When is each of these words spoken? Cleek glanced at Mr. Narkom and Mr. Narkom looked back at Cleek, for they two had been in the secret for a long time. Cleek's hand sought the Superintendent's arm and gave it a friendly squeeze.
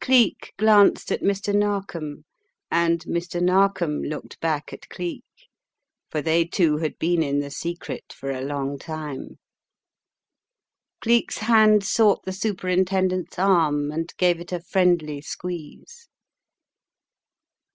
Cleek 0.00 0.54
glanced 0.56 1.12
at 1.12 1.20
Mr. 1.20 1.54
Narkom 1.54 2.24
and 2.70 3.00
Mr. 3.04 3.42
Narkom 3.42 4.00
looked 4.00 4.40
back 4.40 4.72
at 4.72 4.88
Cleek, 4.88 5.22
for 6.10 6.22
they 6.22 6.46
two 6.46 6.78
had 6.78 6.98
been 6.98 7.22
in 7.22 7.40
the 7.40 7.50
secret 7.50 8.10
for 8.10 8.30
a 8.30 8.40
long 8.40 8.78
time. 8.78 9.38
Cleek's 11.02 11.36
hand 11.44 11.84
sought 11.84 12.22
the 12.24 12.32
Superintendent's 12.32 13.38
arm 13.38 13.90
and 13.92 14.16
gave 14.16 14.40
it 14.40 14.50
a 14.50 14.60
friendly 14.60 15.20
squeeze. 15.20 16.08